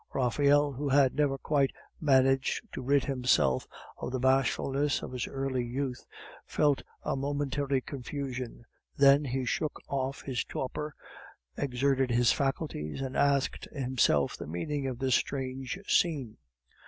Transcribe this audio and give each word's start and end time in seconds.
Raphael, 0.15 0.71
who 0.71 0.89
had 0.89 1.13
never 1.13 1.37
quite 1.37 1.69
managed 1.99 2.65
to 2.73 2.81
rid 2.81 3.05
himself 3.05 3.67
of 3.99 4.11
the 4.11 4.17
bashfulness 4.19 5.03
of 5.03 5.11
his 5.11 5.27
early 5.27 5.63
youth, 5.63 6.07
felt 6.47 6.81
a 7.03 7.15
momentary 7.15 7.81
confusion; 7.81 8.65
then 8.97 9.25
he 9.25 9.45
shook 9.45 9.79
off 9.89 10.23
his 10.23 10.43
torpor, 10.43 10.95
exerted 11.55 12.09
his 12.09 12.31
faculties, 12.31 12.99
and 12.99 13.15
asked 13.15 13.65
himself 13.71 14.35
the 14.35 14.47
meaning 14.47 14.87
of 14.87 14.97
this 14.97 15.13
strange 15.13 15.77
scene. 15.85 16.37